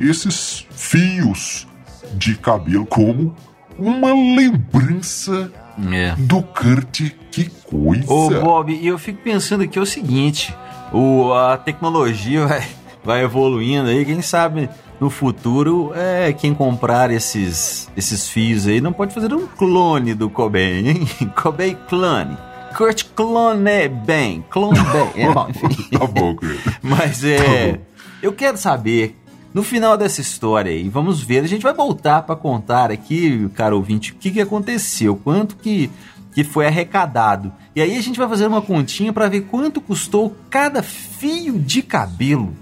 esses 0.00 0.66
fios 0.70 1.66
de 2.14 2.34
cabelo 2.36 2.86
como 2.86 3.34
uma 3.78 4.12
lembrança 4.12 5.50
É. 5.92 6.14
do 6.18 6.42
Kurt. 6.42 7.02
Que 7.30 7.48
coisa! 7.64 8.12
Ô, 8.12 8.28
Bob, 8.30 8.72
e 8.72 8.86
eu 8.86 8.98
fico 8.98 9.20
pensando 9.22 9.62
aqui 9.62 9.78
o 9.78 9.86
seguinte: 9.86 10.54
o, 10.92 11.32
a 11.32 11.56
tecnologia 11.56 12.46
vai, 12.46 12.62
vai 13.04 13.22
evoluindo 13.24 13.88
aí, 13.88 14.04
quem 14.04 14.20
sabe 14.22 14.68
no 15.00 15.08
futuro 15.10 15.92
é 15.94 16.32
quem 16.32 16.52
comprar 16.52 17.10
esses, 17.12 17.88
esses 17.96 18.28
fios 18.28 18.66
aí 18.66 18.80
não 18.80 18.92
pode 18.92 19.14
fazer 19.14 19.32
um 19.32 19.46
clone 19.46 20.14
do 20.14 20.28
Cobain, 20.28 20.88
hein? 20.88 21.08
Cobain 21.40 21.76
clone. 21.88 22.36
Kurt 22.76 23.04
clone 23.14 23.88
bem, 24.04 24.44
clone 24.50 24.78
bem. 25.14 25.24
É, 25.24 25.30
bom, 25.32 25.46
enfim. 25.48 25.88
Tá 25.96 26.06
bom. 26.06 26.36
Mas 26.82 27.22
é. 27.24 27.78
Eu 28.22 28.32
quero 28.32 28.56
saber, 28.58 29.16
no 29.54 29.62
final 29.62 29.96
dessa 29.96 30.20
história 30.20 30.72
aí, 30.72 30.88
vamos 30.88 31.22
ver, 31.22 31.44
a 31.44 31.46
gente 31.46 31.62
vai 31.62 31.72
voltar 31.72 32.22
para 32.22 32.34
contar 32.34 32.90
aqui, 32.90 33.48
cara 33.54 33.76
ouvinte, 33.76 34.12
o 34.12 34.16
que, 34.16 34.30
que 34.30 34.40
aconteceu, 34.40 35.16
quanto 35.16 35.56
que, 35.56 35.88
que 36.32 36.42
foi 36.42 36.66
arrecadado. 36.66 37.52
E 37.76 37.80
aí 37.80 37.96
a 37.96 38.00
gente 38.00 38.18
vai 38.18 38.28
fazer 38.28 38.48
uma 38.48 38.60
continha 38.60 39.12
para 39.12 39.28
ver 39.28 39.42
quanto 39.42 39.80
custou 39.80 40.36
cada 40.50 40.82
fio 40.82 41.60
de 41.60 41.80
cabelo 41.80 42.52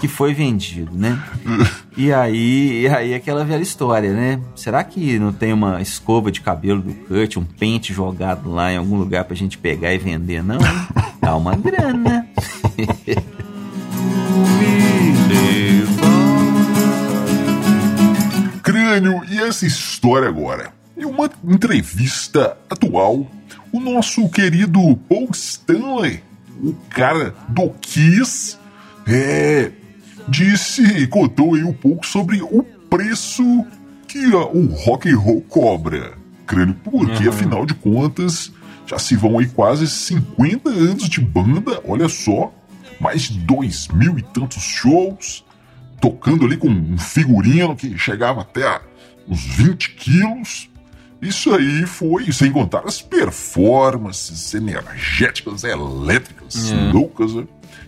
que 0.00 0.08
foi 0.08 0.32
vendido, 0.32 0.96
né? 0.96 1.22
E 1.94 2.10
aí, 2.10 2.82
e 2.82 2.88
aí 2.88 3.14
aquela 3.14 3.44
velha 3.44 3.62
história, 3.62 4.14
né? 4.14 4.40
Será 4.56 4.82
que 4.82 5.18
não 5.18 5.30
tem 5.30 5.52
uma 5.52 5.82
escova 5.82 6.32
de 6.32 6.40
cabelo 6.40 6.80
do 6.80 6.94
Kurt, 6.94 7.36
um 7.36 7.44
pente 7.44 7.92
jogado 7.92 8.50
lá 8.50 8.72
em 8.72 8.78
algum 8.78 8.96
lugar 8.96 9.24
pra 9.24 9.36
gente 9.36 9.58
pegar 9.58 9.92
e 9.92 9.98
vender, 9.98 10.42
não? 10.42 10.58
Dá 11.20 11.36
uma 11.36 11.54
grana. 11.54 12.26
Crânio, 18.92 19.22
e 19.30 19.38
essa 19.38 19.64
história 19.64 20.28
agora? 20.28 20.70
Em 20.94 21.06
uma 21.06 21.30
entrevista 21.44 22.58
atual, 22.68 23.26
o 23.72 23.80
nosso 23.80 24.28
querido 24.28 24.94
Paul 25.08 25.30
Stanley, 25.32 26.22
o 26.62 26.74
cara 26.90 27.34
do 27.48 27.70
Kiss, 27.80 28.58
é, 29.06 29.70
disse, 30.28 31.06
contou 31.06 31.54
aí 31.54 31.64
um 31.64 31.72
pouco 31.72 32.06
sobre 32.06 32.42
o 32.42 32.62
preço 32.90 33.42
que 34.06 34.26
o 34.26 34.66
rock 34.66 35.08
and 35.08 35.16
roll 35.16 35.40
cobra. 35.40 36.12
Crânio, 36.46 36.76
porque 36.84 37.26
afinal 37.26 37.64
de 37.64 37.72
contas, 37.72 38.52
já 38.84 38.98
se 38.98 39.16
vão 39.16 39.38
aí 39.38 39.46
quase 39.46 39.88
50 39.88 40.68
anos 40.68 41.08
de 41.08 41.22
banda, 41.22 41.80
olha 41.88 42.10
só, 42.10 42.52
mais 43.00 43.22
de 43.22 43.38
dois 43.38 43.88
mil 43.88 44.18
e 44.18 44.22
tantos 44.22 44.62
shows, 44.62 45.46
tocando 46.02 46.44
ali 46.44 46.56
com 46.56 46.68
um 46.68 46.98
figurino 46.98 47.76
que 47.76 47.96
chegava 47.96 48.40
até 48.42 48.66
a 48.66 48.80
uns 49.28 49.40
20 49.44 49.90
quilos. 49.94 50.68
Isso 51.22 51.54
aí 51.54 51.86
foi, 51.86 52.32
sem 52.32 52.50
contar 52.50 52.82
as 52.84 53.00
performances 53.00 54.52
energéticas, 54.54 55.62
elétricas, 55.62 56.72
É. 56.72 56.92
loucas, 56.92 57.32
né? 57.34 57.44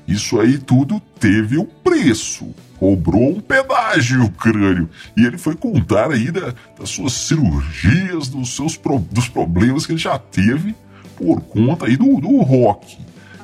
Isso 0.07 0.39
aí 0.39 0.59
tudo 0.59 1.01
teve 1.19 1.59
um 1.59 1.65
preço. 1.65 2.55
Cobrou 2.79 3.37
um 3.37 3.41
pedágio, 3.41 4.29
crânio. 4.33 4.89
E 5.17 5.25
ele 5.25 5.39
foi 5.39 5.57
contar 5.57 6.13
aí 6.13 6.31
da- 6.31 6.55
das 6.79 6.91
suas 6.91 7.13
cirurgias, 7.15 8.29
dos 8.29 8.55
seus 8.55 8.77
pro- 8.77 8.99
dos 9.11 9.29
problemas 9.29 9.87
que 9.87 9.93
ele 9.93 9.99
já 9.99 10.19
teve 10.19 10.75
por 11.17 11.41
conta 11.41 11.87
aí 11.87 11.97
do, 11.97 12.21
do 12.21 12.37
rock. 12.43 12.99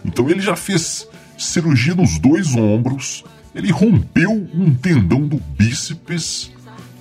Então 0.04 0.28
ele 0.30 0.40
já 0.40 0.54
fez 0.54 1.08
cirurgia 1.38 1.94
nos 1.94 2.18
dois 2.18 2.54
ombros, 2.54 3.24
ele 3.54 3.71
rompeu 3.71 4.30
um 4.30 4.75
tendão 4.75 5.26
do 5.26 5.37
bíceps, 5.59 6.52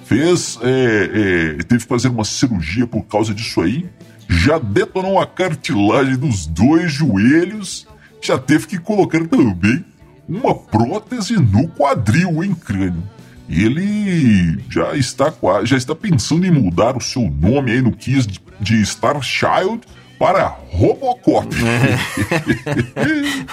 fez, 0.06 0.58
é, 0.62 1.56
é, 1.60 1.64
teve 1.64 1.84
que 1.84 1.88
fazer 1.88 2.08
uma 2.08 2.26
cirurgia 2.26 2.88
por 2.88 3.04
causa 3.04 3.34
disso 3.34 3.62
aí, 3.62 3.88
já 4.28 4.58
detonou 4.58 5.20
a 5.20 5.26
cartilagem 5.26 6.18
dos 6.18 6.46
dois 6.46 6.92
joelhos, 6.92 7.88
já 8.22 8.38
teve 8.38 8.68
que 8.68 8.78
colocar 8.78 9.26
também 9.28 9.84
uma 10.28 10.54
prótese 10.54 11.34
no 11.34 11.68
quadril, 11.70 12.44
em 12.44 12.54
crânio. 12.54 13.04
Ele 13.50 14.60
já 14.70 14.96
está 14.96 15.34
já 15.64 15.76
está 15.76 15.96
pensando 15.96 16.46
em 16.46 16.52
mudar 16.52 16.96
o 16.96 17.02
seu 17.02 17.24
nome 17.24 17.72
aí 17.72 17.82
no 17.82 17.92
Kiss 17.92 18.28
de 18.62 18.86
Star 18.86 19.20
Child 19.24 19.82
para 20.20 20.58
Robocop. 20.70 21.48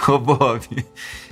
Ô, 0.09 0.19
Bob. 0.19 0.63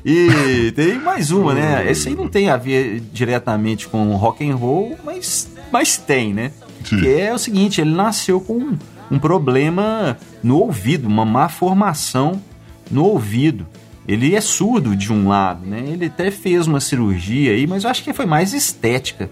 E 0.04 0.72
tem 0.76 1.00
mais 1.00 1.32
uma, 1.32 1.52
né? 1.52 1.90
Esse 1.90 2.08
aí 2.08 2.14
não 2.14 2.28
tem 2.28 2.48
a 2.48 2.56
ver 2.56 3.00
diretamente 3.12 3.88
com 3.88 4.14
rock 4.14 4.48
and 4.48 4.54
roll, 4.54 4.96
mas, 5.04 5.50
mas 5.72 5.96
tem, 5.96 6.32
né? 6.32 6.52
Sim. 6.84 7.00
Que 7.00 7.20
é 7.20 7.34
o 7.34 7.38
seguinte, 7.38 7.80
ele 7.80 7.92
nasceu 7.92 8.40
com 8.40 8.76
um 9.10 9.18
problema 9.18 10.16
no 10.40 10.58
ouvido, 10.58 11.08
uma 11.08 11.24
má 11.24 11.48
formação 11.48 12.40
no 12.88 13.04
ouvido. 13.04 13.66
ele 14.06 14.36
é 14.36 14.40
surdo 14.40 14.94
de 14.94 15.12
um 15.12 15.28
lado, 15.28 15.66
né? 15.66 15.82
Ele 15.84 16.06
até 16.06 16.30
fez 16.30 16.68
uma 16.68 16.78
cirurgia 16.78 17.52
aí, 17.52 17.66
mas 17.66 17.82
eu 17.82 17.90
acho 17.90 18.04
que 18.04 18.12
foi 18.12 18.26
mais 18.26 18.52
estética. 18.52 19.28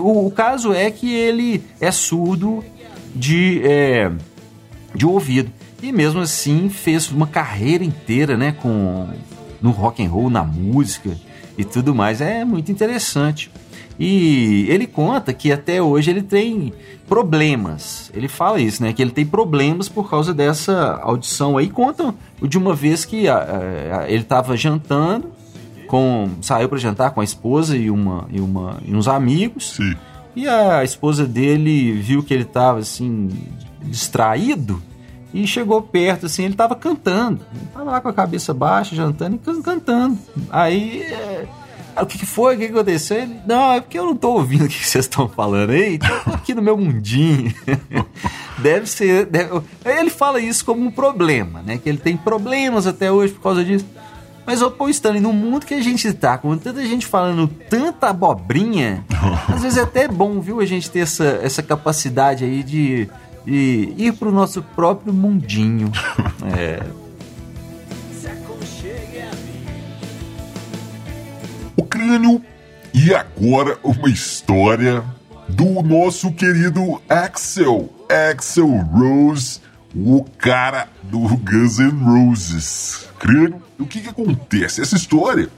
O, 0.00 0.26
o 0.26 0.30
caso 0.32 0.72
é 0.72 0.90
que 0.90 1.14
ele 1.14 1.62
é 1.80 1.92
surdo 1.92 2.64
de, 3.14 3.60
é, 3.62 4.10
de 4.94 5.06
ouvido. 5.06 5.50
E 5.82 5.92
mesmo 5.92 6.20
assim 6.20 6.68
fez 6.68 7.10
uma 7.10 7.26
carreira 7.26 7.84
inteira, 7.84 8.36
né? 8.36 8.52
Com, 8.52 9.08
no 9.60 9.70
rock 9.70 10.04
and 10.04 10.08
roll, 10.08 10.30
na 10.30 10.42
música 10.42 11.16
e 11.56 11.64
tudo 11.64 11.94
mais. 11.94 12.20
É 12.20 12.44
muito 12.44 12.72
interessante. 12.72 13.50
E 13.98 14.66
ele 14.68 14.86
conta 14.86 15.32
que 15.32 15.50
até 15.50 15.82
hoje 15.82 16.10
ele 16.10 16.22
tem 16.22 16.72
problemas. 17.08 18.12
Ele 18.14 18.28
fala 18.28 18.60
isso, 18.60 18.82
né? 18.82 18.92
Que 18.92 19.02
ele 19.02 19.10
tem 19.10 19.26
problemas 19.26 19.88
por 19.88 20.08
causa 20.08 20.32
dessa 20.32 21.00
audição 21.02 21.58
aí. 21.58 21.68
Conta 21.68 22.14
de 22.40 22.56
uma 22.56 22.74
vez 22.74 23.04
que 23.04 23.28
a, 23.28 24.02
a, 24.02 24.10
ele 24.10 24.22
estava 24.22 24.56
jantando, 24.56 25.32
com 25.88 26.28
saiu 26.40 26.68
para 26.68 26.78
jantar 26.78 27.10
com 27.10 27.20
a 27.20 27.24
esposa 27.24 27.76
e, 27.76 27.90
uma, 27.90 28.26
e, 28.30 28.40
uma, 28.40 28.78
e 28.84 28.94
uns 28.94 29.08
amigos. 29.08 29.74
Sim. 29.76 29.96
E 30.36 30.46
a 30.46 30.84
esposa 30.84 31.26
dele 31.26 31.92
viu 31.94 32.22
que 32.22 32.32
ele 32.32 32.44
estava 32.44 32.78
assim, 32.78 33.28
distraído. 33.82 34.82
E 35.32 35.46
chegou 35.46 35.82
perto, 35.82 36.26
assim, 36.26 36.44
ele 36.44 36.54
estava 36.54 36.74
cantando. 36.74 37.40
Ele 37.54 37.66
tava 37.72 37.90
lá 37.90 38.00
com 38.00 38.08
a 38.08 38.12
cabeça 38.14 38.54
baixa, 38.54 38.96
jantando 38.96 39.36
e 39.36 39.62
cantando. 39.62 40.18
Aí 40.50 41.02
é, 41.02 41.46
o 42.00 42.06
que, 42.06 42.24
foi? 42.24 42.54
O 42.54 42.58
que 42.58 42.64
aconteceu? 42.66 43.18
Ele, 43.18 43.40
não, 43.46 43.72
é 43.72 43.80
porque 43.80 43.98
eu 43.98 44.06
não 44.06 44.16
tô 44.16 44.32
ouvindo 44.32 44.64
o 44.64 44.68
que 44.68 44.86
vocês 44.86 45.04
estão 45.04 45.28
falando 45.28 45.70
aí. 45.70 45.98
Tô 45.98 46.30
aqui 46.32 46.54
no 46.54 46.62
meu 46.62 46.76
mundinho. 46.76 47.52
deve 48.58 48.86
ser. 48.86 49.26
Deve... 49.26 49.60
Ele 49.84 50.10
fala 50.10 50.40
isso 50.40 50.64
como 50.64 50.86
um 50.86 50.90
problema, 50.90 51.62
né? 51.62 51.78
Que 51.78 51.88
ele 51.88 51.98
tem 51.98 52.16
problemas 52.16 52.86
até 52.86 53.10
hoje 53.10 53.34
por 53.34 53.42
causa 53.42 53.64
disso. 53.64 53.86
Mas, 54.46 54.62
ô, 54.62 54.72
Stanley, 54.88 55.20
no 55.20 55.30
mundo 55.30 55.66
que 55.66 55.74
a 55.74 55.82
gente 55.82 56.10
tá, 56.14 56.38
com 56.38 56.56
tanta 56.56 56.82
gente 56.86 57.04
falando 57.04 57.48
tanta 57.68 58.08
abobrinha, 58.08 59.04
às 59.46 59.60
vezes 59.60 59.76
é 59.76 59.82
até 59.82 60.08
bom, 60.08 60.40
viu, 60.40 60.58
a 60.60 60.64
gente 60.64 60.90
ter 60.90 61.00
essa, 61.00 61.38
essa 61.42 61.62
capacidade 61.62 62.44
aí 62.44 62.62
de, 62.62 63.10
de 63.48 63.94
ir 63.96 64.12
pro 64.12 64.30
nosso 64.30 64.62
próprio 64.62 65.12
mundinho. 65.12 65.90
É. 66.56 66.80
o 71.76 71.82
crânio. 71.82 72.42
E 72.94 73.14
agora 73.14 73.78
uma 73.82 74.08
história 74.08 75.04
do 75.48 75.82
nosso 75.82 76.32
querido 76.32 77.00
Axel, 77.08 77.92
Axel 78.32 78.68
Rose, 78.68 79.60
o 79.94 80.24
cara 80.38 80.88
do 81.02 81.18
Guns 81.18 81.78
N' 81.78 82.02
Roses. 82.02 83.08
Crânio, 83.18 83.62
o 83.78 83.84
que 83.86 84.00
que 84.00 84.08
acontece? 84.08 84.80
Essa 84.80 84.96
história 84.96 85.48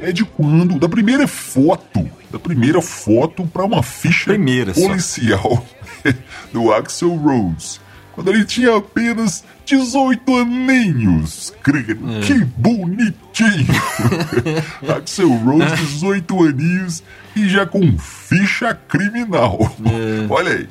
é 0.00 0.12
de 0.12 0.24
quando, 0.24 0.78
da 0.78 0.88
primeira 0.88 1.26
foto, 1.26 2.08
da 2.30 2.38
primeira 2.38 2.80
foto 2.82 3.46
para 3.46 3.64
uma 3.64 3.82
ficha 3.82 4.30
primeira 4.30 4.72
policial 4.72 5.66
do 6.52 6.72
Axel 6.72 7.14
Rose 7.16 7.80
quando 8.16 8.30
ele 8.30 8.46
tinha 8.46 8.74
apenas 8.74 9.44
18 9.66 10.36
aninhos. 10.38 11.52
É. 11.62 12.20
Que 12.26 12.44
bonitinho! 12.56 13.66
Axel 14.96 15.28
Rose, 15.28 15.76
18 15.84 16.44
aninhos 16.44 17.02
e 17.36 17.46
já 17.46 17.66
com 17.66 17.98
ficha 17.98 18.74
criminal. 18.74 19.58
É. 19.84 20.26
Olha 20.32 20.52
aí. 20.52 20.68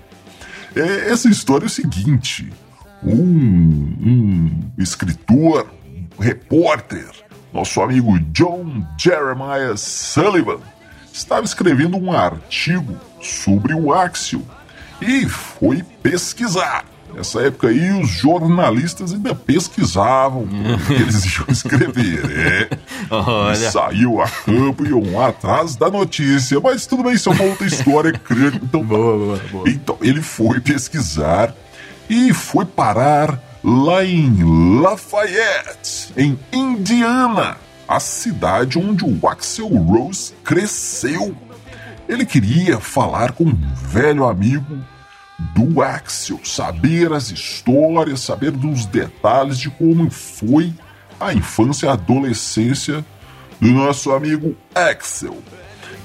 É, 0.75 1.11
essa 1.11 1.29
história 1.29 1.65
é 1.65 1.67
o 1.67 1.69
seguinte: 1.69 2.51
um, 3.03 3.13
um 3.13 4.71
escritor, 4.79 5.69
um 6.17 6.21
repórter, 6.21 7.05
nosso 7.55 7.81
amigo 7.81 8.19
John 8.31 8.85
Jeremiah 8.97 9.77
Sullivan, 9.77 10.59
estava 11.13 11.45
escrevendo 11.45 11.95
um 11.95 12.11
artigo 12.11 12.97
sobre 13.21 13.73
o 13.73 13.93
Axel 13.93 14.41
e 15.01 15.25
foi 15.25 15.81
pesquisar 16.03 16.83
Nessa 17.13 17.43
época 17.43 17.69
aí, 17.69 17.91
os 17.91 18.09
jornalistas 18.09 19.13
ainda 19.13 19.33
pesquisavam 19.33 20.41
o 20.41 20.85
que 20.85 20.93
eles 20.93 21.23
iam 21.37 21.45
escrever. 21.47 22.25
É. 22.35 22.69
Olha. 23.09 23.71
Saiu 23.71 24.21
a 24.21 24.27
campo 24.27 24.85
e 24.85 24.89
iam 24.89 25.21
atrás 25.21 25.77
da 25.77 25.89
notícia. 25.89 26.59
Mas 26.59 26.85
tudo 26.85 27.03
bem, 27.03 27.13
isso 27.13 27.29
é 27.29 27.31
uma 27.31 27.43
outra 27.45 27.65
história. 27.65 28.13
Então, 28.61 28.83
boa, 28.83 29.17
boa, 29.17 29.41
boa. 29.51 29.69
então 29.69 29.97
ele 30.01 30.21
foi 30.21 30.59
pesquisar 30.59 31.55
e 32.09 32.33
foi 32.33 32.65
parar 32.65 33.39
lá 33.67 34.05
em 34.05 34.79
Lafayette, 34.79 36.13
em 36.15 36.37
Indiana, 36.53 37.57
a 37.87 37.99
cidade 37.99 38.77
onde 38.77 39.03
o 39.03 39.27
Axel 39.27 39.69
Rose 39.69 40.33
cresceu. 40.43 41.35
Ele 42.07 42.27
queria 42.27 42.79
falar 42.79 43.31
com 43.31 43.45
um 43.45 43.73
velho 43.73 44.23
amigo 44.23 44.77
do 45.55 45.81
Axel, 45.81 46.39
saber 46.43 47.11
as 47.11 47.31
histórias, 47.31 48.19
saber 48.19 48.51
dos 48.51 48.85
detalhes 48.85 49.57
de 49.57 49.71
como 49.71 50.11
foi 50.11 50.71
a 51.19 51.33
infância 51.33 51.87
e 51.87 51.89
a 51.89 51.93
adolescência 51.93 53.03
do 53.59 53.69
nosso 53.69 54.11
amigo 54.11 54.55
Axel. 54.75 55.39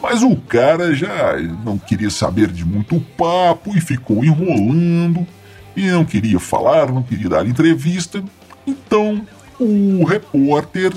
Mas 0.01 0.23
o 0.23 0.35
cara 0.35 0.95
já 0.95 1.37
não 1.63 1.77
queria 1.77 2.09
saber 2.09 2.49
de 2.49 2.65
muito 2.65 2.99
papo 3.19 3.77
e 3.77 3.83
ficou 3.83 4.25
enrolando 4.25 5.27
e 5.77 5.89
não 5.89 6.05
queria 6.05 6.39
falar, 6.39 6.91
não 6.91 7.03
queria 7.03 7.29
dar 7.29 7.47
entrevista. 7.47 8.23
Então 8.67 9.27
o 9.59 10.05
repórter 10.05 10.93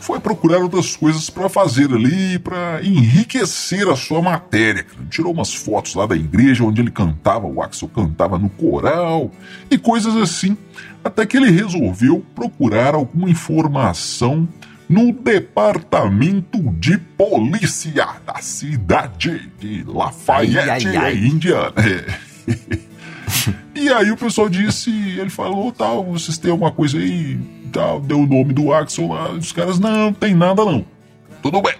foi 0.00 0.20
procurar 0.20 0.58
outras 0.58 0.96
coisas 0.96 1.28
para 1.28 1.48
fazer 1.48 1.92
ali, 1.92 2.38
para 2.38 2.80
enriquecer 2.82 3.88
a 3.88 3.96
sua 3.96 4.22
matéria. 4.22 4.86
Tirou 5.10 5.32
umas 5.32 5.52
fotos 5.54 5.94
lá 5.94 6.06
da 6.06 6.16
igreja 6.16 6.64
onde 6.64 6.80
ele 6.80 6.90
cantava, 6.90 7.46
o 7.46 7.60
Axel 7.60 7.88
cantava 7.88 8.38
no 8.38 8.48
coral 8.48 9.30
e 9.70 9.76
coisas 9.76 10.16
assim, 10.16 10.56
até 11.02 11.26
que 11.26 11.36
ele 11.36 11.50
resolveu 11.50 12.24
procurar 12.34 12.94
alguma 12.94 13.28
informação 13.28 14.48
no 14.88 15.12
departamento 15.12 16.58
de 16.78 16.96
polícia 16.96 18.06
da 18.24 18.40
cidade 18.40 19.50
de 19.58 19.84
Lafayette, 19.84 20.88
ai, 20.88 20.96
ai, 20.96 20.96
ai. 20.96 21.16
Indiana. 21.16 21.74
É. 21.76 22.78
e 23.74 23.88
aí 23.88 24.10
o 24.10 24.16
pessoal 24.16 24.48
disse, 24.48 24.90
ele 24.90 25.30
falou, 25.30 25.70
tal, 25.72 26.04
vocês 26.04 26.38
têm 26.38 26.50
alguma 26.50 26.70
coisa 26.70 26.98
aí 26.98 27.38
tal, 27.72 28.00
deu 28.00 28.20
o 28.20 28.26
nome 28.26 28.52
do 28.52 28.72
Axel 28.72 29.08
lá. 29.08 29.30
Os 29.30 29.52
caras, 29.52 29.78
não, 29.78 30.12
tem 30.12 30.34
nada 30.34 30.64
não. 30.64 30.84
Tudo 31.42 31.62
bem. 31.62 31.74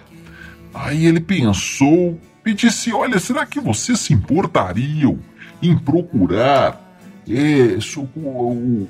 Aí 0.73 1.05
ele 1.05 1.19
pensou 1.19 2.19
e 2.45 2.53
disse: 2.53 2.93
Olha, 2.93 3.19
será 3.19 3.45
que 3.45 3.59
vocês 3.59 3.99
se 3.99 4.13
importariam 4.13 5.19
em 5.61 5.77
procurar 5.77 6.81
é, 7.27 7.77
o, 7.97 8.01
o, 8.19 8.87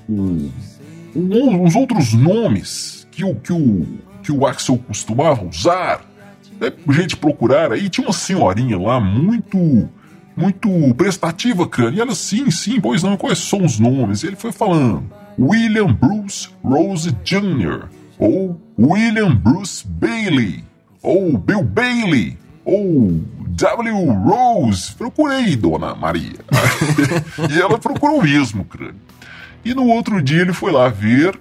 o, 1.15 1.63
os 1.63 1.75
outros 1.75 2.13
nomes 2.13 3.07
que 3.11 3.23
o, 3.23 3.35
que, 3.35 3.51
o, 3.51 3.85
que 4.23 4.31
o 4.31 4.45
Axel 4.45 4.77
costumava 4.77 5.45
usar? 5.45 6.05
É, 6.61 6.73
gente 6.93 7.15
procurar 7.15 7.71
aí. 7.71 7.89
Tinha 7.89 8.07
uma 8.07 8.13
senhorinha 8.13 8.77
lá 8.77 8.99
muito 8.99 9.89
muito 10.39 10.69
prestativa, 10.95 11.67
cara. 11.67 11.91
E 11.91 11.99
ela, 11.99 12.15
sim, 12.15 12.49
sim, 12.49 12.79
pois 12.79 13.03
não, 13.03 13.17
quais 13.17 13.39
são 13.39 13.65
os 13.65 13.77
nomes? 13.77 14.23
E 14.23 14.27
ele 14.27 14.35
foi 14.35 14.51
falando. 14.51 15.03
William 15.37 15.93
Bruce 15.93 16.49
Rose 16.63 17.11
Jr., 17.23 17.87
ou 18.17 18.59
William 18.77 19.33
Bruce 19.35 19.85
Bailey, 19.87 20.63
ou 21.01 21.37
Bill 21.37 21.63
Bailey, 21.63 22.37
ou 22.65 23.21
W. 23.49 24.11
Rose. 24.11 24.93
Procurei, 24.93 25.55
dona 25.55 25.95
Maria. 25.95 26.39
e 27.49 27.61
ela 27.61 27.77
procurou 27.77 28.21
mesmo, 28.21 28.65
crânio. 28.65 28.95
E 29.63 29.73
no 29.73 29.87
outro 29.87 30.21
dia 30.21 30.41
ele 30.41 30.53
foi 30.53 30.71
lá 30.71 30.87
ver, 30.89 31.37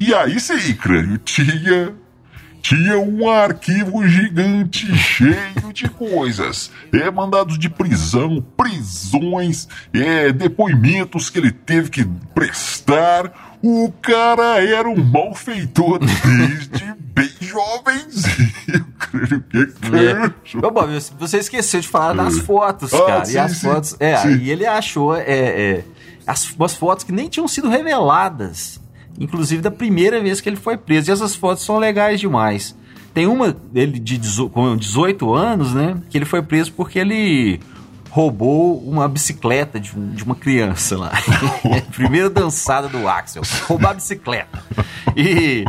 e 0.00 0.12
aí 0.14 0.38
sim, 0.40 0.74
crânio, 0.74 1.18
tinha 1.18 1.92
tinha 2.66 2.98
um 2.98 3.30
arquivo 3.30 4.04
gigante 4.08 4.92
cheio 4.96 5.72
de 5.72 5.88
coisas. 5.88 6.72
É, 6.92 7.08
mandados 7.12 7.56
de 7.56 7.70
prisão, 7.70 8.44
prisões, 8.56 9.68
é, 9.94 10.32
depoimentos 10.32 11.30
que 11.30 11.38
ele 11.38 11.52
teve 11.52 11.90
que 11.90 12.04
prestar. 12.34 13.56
O 13.62 13.92
cara 14.02 14.60
era 14.64 14.88
um 14.88 14.96
malfeitor 14.96 16.00
desde 16.00 16.92
bem 17.14 17.30
jovenzinho. 17.40 18.52
é. 19.94 21.10
você 21.20 21.38
esqueceu 21.38 21.80
de 21.80 21.86
falar 21.86 22.14
das 22.14 22.40
fotos, 22.40 22.92
ah, 22.92 23.06
cara. 23.06 23.24
Sim, 23.24 23.34
e 23.34 23.38
as 23.38 23.52
sim, 23.52 23.68
fotos. 23.68 23.96
É, 24.00 24.16
sim. 24.16 24.28
aí 24.28 24.50
ele 24.50 24.66
achou 24.66 25.14
é, 25.14 25.22
é, 25.28 25.84
as, 26.26 26.52
as 26.58 26.74
fotos 26.74 27.04
que 27.04 27.12
nem 27.12 27.28
tinham 27.28 27.46
sido 27.46 27.68
reveladas 27.68 28.80
inclusive 29.18 29.62
da 29.62 29.70
primeira 29.70 30.20
vez 30.20 30.40
que 30.40 30.48
ele 30.48 30.56
foi 30.56 30.76
preso. 30.76 31.10
E 31.10 31.12
essas 31.12 31.34
fotos 31.34 31.64
são 31.64 31.78
legais 31.78 32.20
demais. 32.20 32.76
Tem 33.14 33.26
uma 33.26 33.50
dele 33.50 33.98
de 33.98 34.20
com 34.50 34.76
18 34.76 35.34
anos, 35.34 35.72
né? 35.72 35.96
Que 36.10 36.18
ele 36.18 36.24
foi 36.24 36.42
preso 36.42 36.72
porque 36.72 36.98
ele 36.98 37.60
roubou 38.10 38.78
uma 38.78 39.06
bicicleta 39.08 39.78
de, 39.78 39.90
de 39.92 40.24
uma 40.24 40.34
criança 40.34 40.96
lá. 40.96 41.12
Primeira 41.94 42.30
dançada 42.30 42.88
do 42.88 43.06
Axel. 43.06 43.42
Roubar 43.66 43.90
a 43.90 43.94
bicicleta. 43.94 44.62
E, 45.14 45.64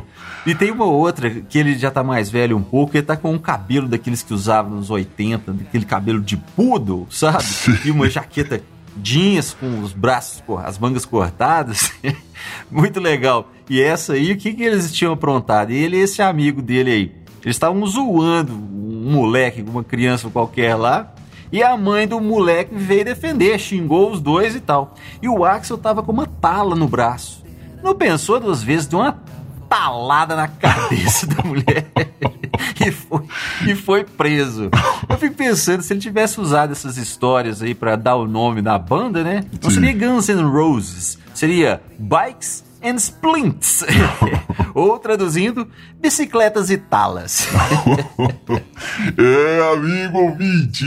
e 0.46 0.56
tem 0.56 0.72
uma 0.72 0.86
outra 0.86 1.30
que 1.30 1.58
ele 1.58 1.78
já 1.78 1.92
tá 1.92 2.04
mais 2.04 2.30
velho 2.30 2.56
um 2.56 2.62
pouco, 2.62 2.96
ele 2.96 3.06
tá 3.06 3.18
com 3.18 3.34
um 3.34 3.40
cabelo 3.40 3.88
daqueles 3.88 4.24
que 4.24 4.34
usava 4.34 4.70
nos 4.70 4.90
80, 4.90 5.56
aquele 5.68 5.86
cabelo 5.86 6.22
de 6.22 6.38
poodle, 6.38 7.08
sabe? 7.10 7.46
E 7.84 7.92
uma 7.92 8.10
jaqueta 8.10 8.62
jeans 9.02 9.54
com 9.54 9.80
os 9.80 9.94
braços, 9.94 10.44
as 10.64 10.78
mangas 10.78 11.06
cortadas. 11.06 11.92
Muito 12.70 13.00
legal. 13.00 13.52
E 13.70 13.82
essa 13.82 14.14
aí, 14.14 14.32
o 14.32 14.38
que, 14.38 14.54
que 14.54 14.64
eles 14.64 14.92
tinham 14.94 15.14
aprontado? 15.14 15.72
Ele 15.72 15.98
e 15.98 16.02
esse 16.02 16.22
amigo 16.22 16.62
dele 16.62 16.92
aí. 16.92 17.16
Eles 17.44 17.56
estavam 17.56 17.86
zoando 17.86 18.54
um 18.54 19.12
moleque, 19.12 19.62
uma 19.62 19.84
criança 19.84 20.30
qualquer 20.30 20.76
lá. 20.76 21.14
E 21.52 21.64
a 21.64 21.78
mãe 21.78 22.08
do 22.08 22.20
moleque 22.20 22.76
veio 22.76 23.06
defender, 23.06 23.58
xingou 23.58 24.12
os 24.12 24.20
dois 24.20 24.56
e 24.56 24.60
tal. 24.60 24.96
E 25.22 25.30
o 25.30 25.46
Axel 25.46 25.78
tava 25.78 26.04
com 26.04 26.12
uma 26.12 26.26
tala 26.26 26.76
no 26.76 26.88
braço. 26.88 27.44
Não 27.82 27.96
pensou 27.96 28.40
duas 28.40 28.62
vezes, 28.62 28.88
deu 28.88 29.00
uma 29.00 29.22
talada 29.70 30.36
na 30.36 30.48
cabeça 30.48 31.28
da 31.28 31.44
mulher 31.44 31.88
e, 32.86 32.92
foi, 32.92 33.24
e 33.68 33.76
foi 33.76 34.04
preso. 34.04 34.70
Eu 35.10 35.18
fico 35.18 35.36
pensando, 35.36 35.82
se 35.82 35.94
ele 35.94 36.00
tivesse 36.00 36.40
usado 36.40 36.72
essas 36.72 36.98
histórias 36.98 37.62
aí 37.62 37.74
para 37.74 37.96
dar 37.96 38.16
o 38.16 38.28
nome 38.28 38.62
da 38.62 38.78
banda, 38.78 39.24
né? 39.24 39.44
Não 39.62 39.70
seria 39.70 39.94
Guns 39.94 40.28
N' 40.30 40.44
Roses, 40.44 41.18
seria 41.34 41.82
Bikes 41.98 42.67
and 42.88 42.96
Splints. 42.96 43.84
Ou 44.74 44.98
traduzindo, 44.98 45.68
bicicletas 46.00 46.70
e 46.70 46.78
talas. 46.78 47.48
é, 49.18 49.74
amigo 49.74 50.20
ouvinte, 50.20 50.86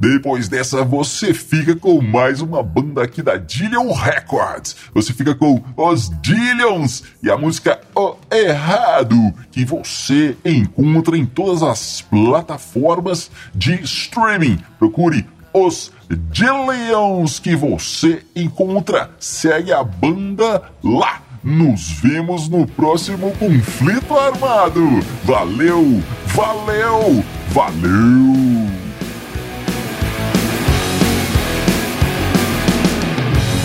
depois 0.00 0.48
dessa 0.48 0.82
você 0.84 1.34
fica 1.34 1.76
com 1.76 2.00
mais 2.00 2.40
uma 2.40 2.62
banda 2.62 3.02
aqui 3.02 3.20
da 3.20 3.36
Dillion 3.36 3.92
Records. 3.92 4.76
Você 4.94 5.12
fica 5.12 5.34
com 5.34 5.62
os 5.76 6.08
Dillions 6.22 7.02
e 7.22 7.30
a 7.30 7.36
música 7.36 7.80
O 7.94 8.16
Errado, 8.30 9.34
que 9.50 9.64
você 9.64 10.36
encontra 10.44 11.16
em 11.16 11.26
todas 11.26 11.62
as 11.62 12.00
plataformas 12.00 13.30
de 13.54 13.74
streaming. 13.82 14.58
Procure 14.78 15.26
os 15.52 15.92
Dillions 16.30 17.38
que 17.38 17.54
você 17.54 18.24
encontra. 18.34 19.10
Segue 19.18 19.72
a 19.72 19.82
banda 19.82 20.62
lá. 20.82 21.20
Nos 21.44 21.90
vemos 22.00 22.48
no 22.48 22.64
próximo 22.64 23.32
conflito 23.32 24.16
armado. 24.16 24.80
Valeu, 25.24 26.00
valeu, 26.26 27.24
valeu! 27.48 28.70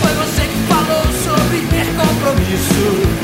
Foi 0.00 0.12
você 0.14 0.42
que 0.42 0.58
falou 0.66 1.04
sobre 1.22 1.60
ter 1.68 1.86
compromisso. 1.94 3.17